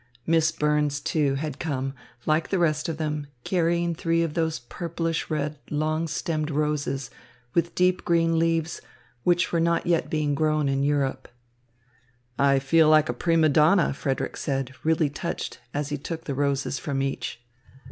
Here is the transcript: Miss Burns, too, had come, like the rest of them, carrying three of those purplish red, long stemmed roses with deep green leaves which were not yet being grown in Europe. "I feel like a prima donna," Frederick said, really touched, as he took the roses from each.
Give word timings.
Miss 0.25 0.51
Burns, 0.51 0.99
too, 0.99 1.35
had 1.35 1.59
come, 1.59 1.93
like 2.25 2.49
the 2.49 2.57
rest 2.57 2.89
of 2.89 2.97
them, 2.97 3.27
carrying 3.43 3.93
three 3.93 4.23
of 4.23 4.33
those 4.33 4.57
purplish 4.57 5.29
red, 5.29 5.59
long 5.69 6.07
stemmed 6.07 6.49
roses 6.49 7.11
with 7.53 7.75
deep 7.75 8.03
green 8.03 8.39
leaves 8.39 8.81
which 9.21 9.51
were 9.51 9.59
not 9.59 9.85
yet 9.85 10.09
being 10.09 10.33
grown 10.33 10.67
in 10.67 10.81
Europe. 10.81 11.27
"I 12.39 12.57
feel 12.57 12.89
like 12.89 13.09
a 13.09 13.13
prima 13.13 13.49
donna," 13.49 13.93
Frederick 13.93 14.37
said, 14.37 14.73
really 14.83 15.07
touched, 15.11 15.59
as 15.71 15.89
he 15.89 15.99
took 15.99 16.23
the 16.23 16.33
roses 16.33 16.79
from 16.79 17.03
each. 17.03 17.39